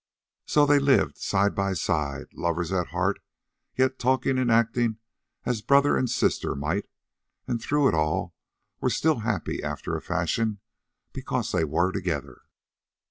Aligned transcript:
So 0.47 0.65
they 0.65 0.79
lived 0.79 1.17
side 1.19 1.53
by 1.53 1.73
side, 1.73 2.33
lovers 2.33 2.71
at 2.71 2.87
heart, 2.87 3.19
yet 3.77 3.99
talking 3.99 4.39
and 4.39 4.49
acting 4.49 4.97
as 5.45 5.61
brother 5.61 5.95
and 5.95 6.09
sister 6.09 6.55
might, 6.55 6.87
and 7.45 7.61
through 7.61 7.87
it 7.87 7.93
all 7.93 8.33
were 8.79 8.89
still 8.89 9.19
happy 9.19 9.61
after 9.61 9.95
a 9.95 10.01
fashion 10.01 10.59
because 11.13 11.51
they 11.51 11.65
were 11.65 11.91
together. 11.91 12.41